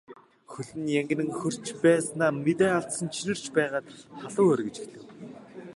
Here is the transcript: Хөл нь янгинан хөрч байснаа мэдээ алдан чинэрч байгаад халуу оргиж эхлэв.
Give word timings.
Хөл 0.51 0.69
нь 0.79 0.93
янгинан 0.99 1.29
хөрч 1.39 1.65
байснаа 1.83 2.29
мэдээ 2.45 2.71
алдан 2.79 3.05
чинэрч 3.15 3.43
байгаад 3.57 3.87
халуу 4.19 4.47
оргиж 4.53 4.75
эхлэв. 4.83 5.03